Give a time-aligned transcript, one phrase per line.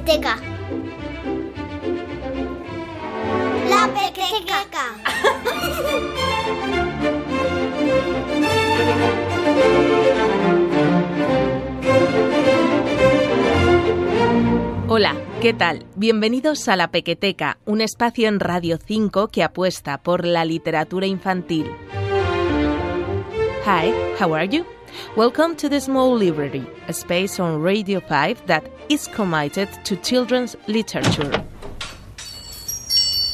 [0.00, 0.36] pequeteca.
[3.68, 4.84] La pequeteca.
[14.88, 15.86] Hola, ¿qué tal?
[15.94, 21.70] Bienvenidos a La Pequeteca, un espacio en Radio 5 que apuesta por la literatura infantil.
[23.66, 24.79] Hi, how are you?
[25.16, 30.54] Welcome to the Small Library, a space on Radio 5 that is committed to children's
[30.68, 31.32] literature.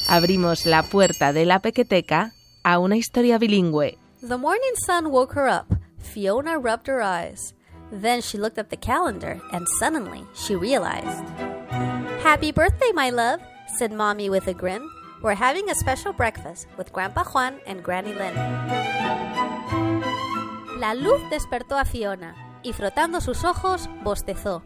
[0.09, 2.31] Abrimos la puerta de la pequeteca
[2.65, 3.95] a una historia bilingüe.
[4.21, 5.71] The morning sun woke her up.
[5.99, 7.53] Fiona rubbed her eyes.
[7.91, 11.23] Then she looked at the calendar and suddenly she realized.
[12.23, 13.39] Happy birthday, my love,
[13.77, 14.89] said Mommy with a grin.
[15.21, 19.96] We're having a special breakfast with Grandpa Juan and Granny Lynn.
[20.79, 24.61] La luz despertó a Fiona y frotando sus ojos bostezó,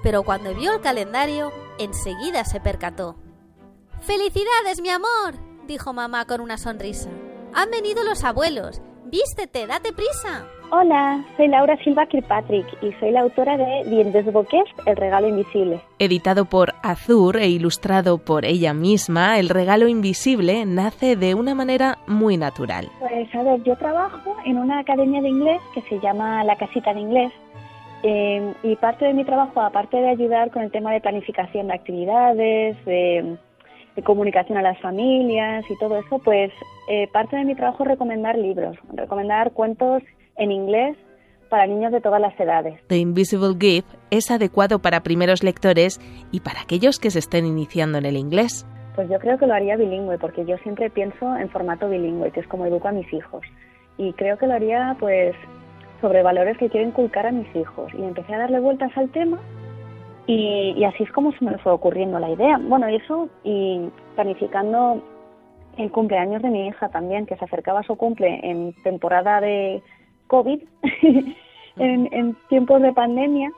[0.00, 3.16] pero cuando vio el calendario enseguida se percató.
[4.00, 5.34] ¡Felicidades, mi amor!
[5.66, 7.10] dijo mamá con una sonrisa.
[7.52, 8.80] Han venido los abuelos.
[9.06, 10.46] Vístete, date prisa.
[10.70, 15.80] Hola, soy Laura Silva Kirkpatrick y soy la autora de Dientes Boqués, El regalo invisible.
[15.98, 21.98] Editado por Azur e ilustrado por ella misma, El regalo invisible nace de una manera
[22.06, 22.88] muy natural.
[23.16, 26.92] Pues a ver, yo trabajo en una academia de inglés que se llama La Casita
[26.92, 27.32] de Inglés
[28.02, 31.72] eh, y parte de mi trabajo, aparte de ayudar con el tema de planificación de
[31.72, 33.38] actividades, de,
[33.96, 36.52] de comunicación a las familias y todo eso, pues
[36.90, 40.02] eh, parte de mi trabajo es recomendar libros, recomendar cuentos
[40.36, 40.98] en inglés
[41.48, 42.78] para niños de todas las edades.
[42.88, 47.96] The Invisible Gift es adecuado para primeros lectores y para aquellos que se estén iniciando
[47.96, 48.66] en el inglés.
[48.96, 52.40] Pues yo creo que lo haría bilingüe, porque yo siempre pienso en formato bilingüe, que
[52.40, 53.42] es como educo a mis hijos.
[53.98, 55.36] Y creo que lo haría pues
[56.00, 57.92] sobre valores que quiero inculcar a mis hijos.
[57.94, 59.38] Y empecé a darle vueltas al tema
[60.26, 62.58] y, así es como se me fue ocurriendo la idea.
[62.58, 65.02] Bueno, y eso y planificando
[65.76, 69.82] el cumpleaños de mi hija también, que se acercaba a su cumple en temporada de
[70.26, 70.62] COVID,
[71.76, 73.52] en, en tiempos de pandemia.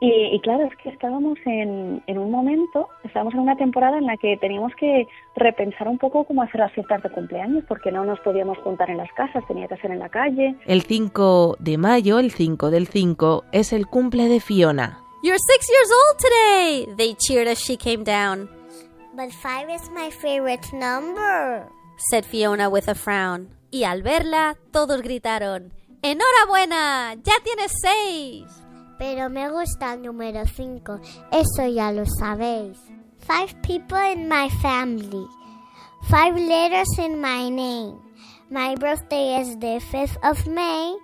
[0.00, 4.06] Y, y, claro, es que estábamos en, en, un momento, estábamos en una temporada en
[4.06, 8.04] la que teníamos que repensar un poco cómo hacer las fiestas de cumpleaños, porque no
[8.04, 10.54] nos podíamos juntar en las casas, tenía que ser en la calle.
[10.66, 15.00] El 5 de mayo, el 5 del 5, es el cumple de Fiona.
[15.20, 18.48] You're six years old today, they cheered as she came down.
[19.16, 21.66] But five is my favorite number,
[22.10, 23.48] said Fiona with a frown.
[23.72, 25.72] Y al verla, todos gritaron,
[26.02, 27.14] ¡Enhorabuena!
[27.24, 28.44] ¡Ya tienes seis!
[28.98, 31.00] Pero me gusta el número 5,
[31.30, 32.78] eso ya lo sabéis.
[33.20, 35.26] Five people in my family.
[36.10, 38.00] Five letters in my name.
[38.50, 40.96] My birthday is the 5th of May.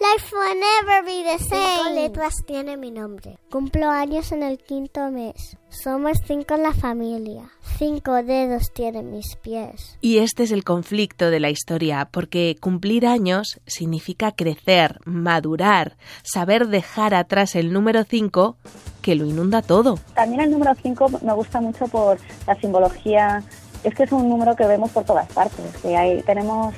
[0.00, 1.60] Life will never be the same.
[1.60, 3.36] Cinco letras tiene mi nombre.
[3.50, 5.56] Cumplo años en el quinto mes.
[5.70, 7.50] Somos cinco en la familia.
[7.78, 9.98] Cinco dedos tienen mis pies.
[10.00, 16.68] Y este es el conflicto de la historia, porque cumplir años significa crecer, madurar, saber
[16.68, 18.56] dejar atrás el número 5
[19.02, 19.98] que lo inunda todo.
[20.14, 23.42] También el número 5 me gusta mucho por la simbología.
[23.82, 25.76] Es que es un número que vemos por todas partes.
[25.82, 26.72] Que hay, tenemos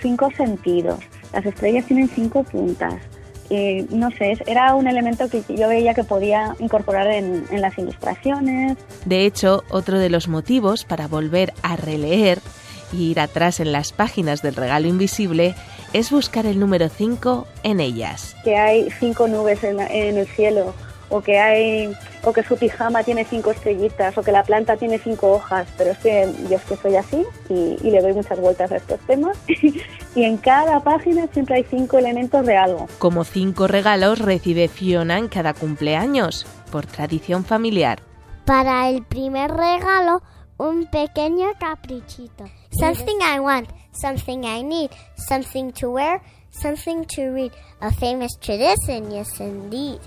[0.00, 1.00] cinco sentidos.
[1.32, 2.94] Las estrellas tienen cinco puntas.
[3.50, 7.76] Eh, no sé, era un elemento que yo veía que podía incorporar en, en, las
[7.78, 8.78] ilustraciones.
[9.04, 12.38] De hecho, otro de los motivos para volver a releer
[12.92, 15.56] y ir atrás en las páginas del regalo invisible
[15.92, 18.36] es buscar el número 5 en ellas.
[18.44, 20.74] Que hay cinco nubes en, en el cielo,
[21.10, 21.92] o que hay
[22.24, 25.90] o que su pijama tiene cinco estrellitas o que la planta tiene cinco hojas, pero
[25.90, 29.00] es que yo es que soy así y, y le doy muchas vueltas a estos
[29.00, 29.36] temas
[30.14, 32.86] y en cada página siempre hay cinco elementos de algo.
[32.98, 38.00] Como cinco regalos recibe Fiona en cada cumpleaños, por tradición familiar.
[38.44, 40.22] Para el primer regalo,
[40.58, 42.44] un pequeño caprichito.
[42.70, 44.90] Something I want, something I need,
[45.28, 46.20] something to wear,
[46.50, 47.52] something to read.
[47.80, 50.00] A famous tradition, yes indeed.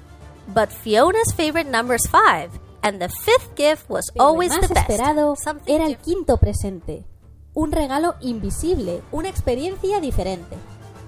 [0.48, 2.50] But Fiona's favorite number is five,
[2.82, 4.90] and the fifth gift was Pero always más the best.
[4.90, 7.06] esperado Something era el to- quinto presente.
[7.54, 10.58] Un regalo invisible, una experiencia diferente.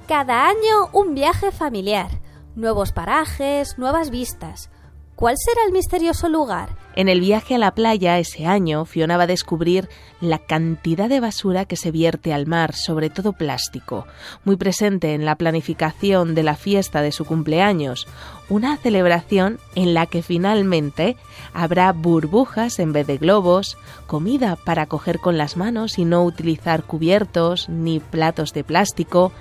[0.07, 2.21] Cada año un viaje familiar,
[2.55, 4.69] nuevos parajes, nuevas vistas.
[5.15, 6.75] ¿Cuál será el misterioso lugar?
[6.93, 9.87] En el viaje a la playa ese año, Fiona va a descubrir
[10.19, 14.07] la cantidad de basura que se vierte al mar, sobre todo plástico,
[14.43, 18.07] muy presente en la planificación de la fiesta de su cumpleaños,
[18.49, 21.15] una celebración en la que finalmente
[21.53, 23.77] habrá burbujas en vez de globos,
[24.07, 29.31] comida para coger con las manos y no utilizar cubiertos ni platos de plástico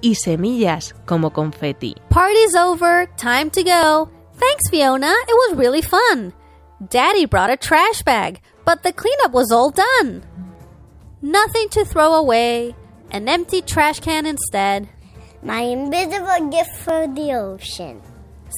[0.00, 1.96] y semillas como confeti.
[2.08, 4.13] Party's over, time to go.
[4.44, 5.12] Thanks, Fiona.
[5.32, 6.34] It was really fun.
[6.90, 10.22] Daddy brought a trash bag, but the cleanup was all done.
[11.22, 12.74] Nothing to throw away,
[13.10, 14.88] an empty trash can instead.
[15.42, 18.02] My invisible gift for the ocean.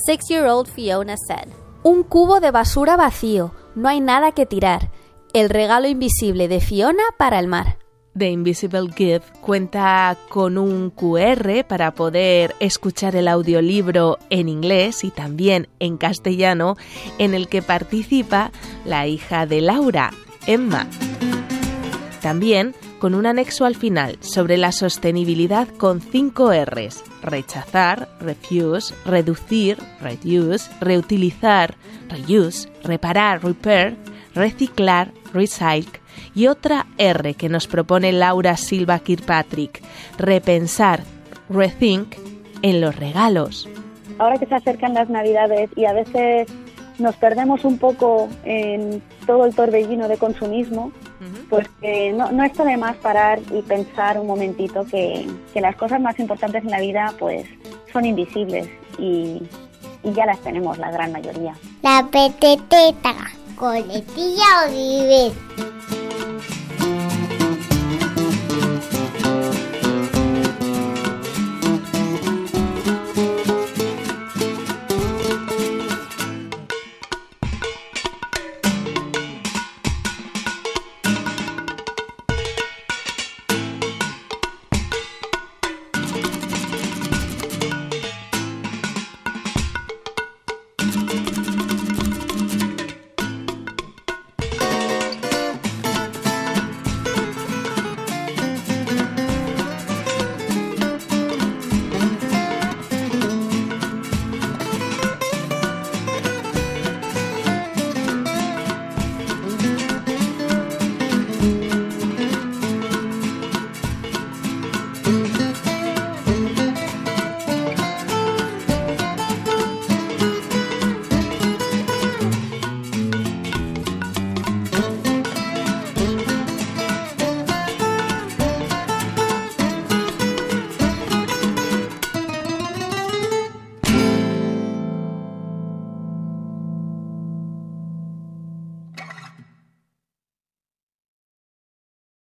[0.07, 1.53] Six year old Fiona said.
[1.85, 4.91] Un cubo de basura vacío, no hay nada que tirar.
[5.35, 7.79] El regalo invisible de Fiona para el mar.
[8.17, 15.11] The Invisible Gift cuenta con un QR para poder escuchar el audiolibro en inglés y
[15.11, 16.77] también en castellano,
[17.19, 18.51] en el que participa
[18.85, 20.13] la hija de Laura,
[20.47, 20.87] Emma.
[22.23, 27.05] También con un anexo al final sobre la sostenibilidad con 5 Rs.
[27.23, 31.77] Rechazar, refuse, reducir, reduce, reutilizar,
[32.09, 33.97] reuse, reparar, repair,
[34.35, 39.83] reciclar, recycle y otra R que nos propone Laura Silva Kirkpatrick,
[40.19, 41.03] repensar,
[41.49, 42.15] rethink
[42.63, 43.69] en los regalos.
[44.19, 46.49] Ahora que se acercan las navidades y a veces
[46.99, 50.93] nos perdemos un poco en todo el torbellino de consumismo,
[51.51, 55.77] pues que no, no está de más parar y pensar un momentito que, que las
[55.77, 57.47] cosas más importantes en la vida pues
[57.93, 58.69] son invisibles
[58.99, 59.43] y,
[60.03, 61.55] y ya las tenemos la gran mayoría.
[61.83, 63.15] La peteteta,
[63.57, 65.33] coletilla o vives.